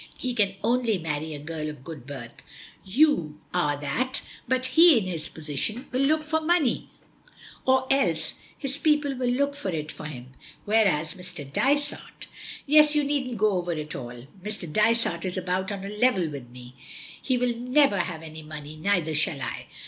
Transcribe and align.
"He 0.17 0.33
can 0.33 0.55
only 0.63 0.97
marry 0.97 1.35
a 1.35 1.39
girl 1.39 1.69
of 1.69 1.83
good 1.83 2.07
birth. 2.07 2.31
You 2.83 3.39
are 3.53 3.79
that, 3.79 4.23
but 4.47 4.65
he, 4.73 4.97
in 4.97 5.03
his 5.03 5.29
position, 5.29 5.85
will 5.91 6.01
look 6.01 6.23
for 6.23 6.41
money, 6.41 6.89
or 7.67 7.85
else 7.93 8.33
his 8.57 8.79
people 8.79 9.13
will 9.13 9.29
look 9.29 9.55
for 9.55 9.69
it 9.69 9.91
for 9.91 10.05
him. 10.05 10.33
Whereas, 10.65 11.13
Mr. 11.13 11.45
Dysart" 11.45 12.25
"Yes, 12.65 12.95
you 12.95 13.03
needn't 13.03 13.37
go 13.37 13.51
over 13.51 13.73
it 13.73 13.93
all. 13.95 14.25
Mr. 14.43 14.65
Dysart 14.73 15.23
is 15.23 15.37
about 15.37 15.71
on 15.71 15.83
a 15.85 15.89
level 15.89 16.27
with 16.31 16.49
me, 16.49 16.73
he 17.21 17.37
will 17.37 17.53
never 17.55 17.99
have 17.99 18.23
any 18.23 18.41
money, 18.41 18.75
neither 18.77 19.13
shall 19.13 19.39
I." 19.39 19.67